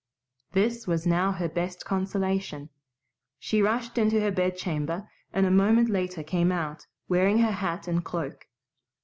This 0.53 0.87
was 0.87 1.05
now 1.05 1.31
her 1.31 1.47
best 1.47 1.85
consolation. 1.85 2.69
She 3.37 3.61
rushed 3.61 3.99
into 3.99 4.19
her 4.21 4.31
bedchamber, 4.31 5.07
and 5.31 5.45
a 5.45 5.51
moment 5.51 5.89
later 5.91 6.23
came 6.23 6.51
out, 6.51 6.87
wearing 7.07 7.37
her 7.37 7.51
hat 7.51 7.87
and 7.87 8.03
cloak. 8.03 8.47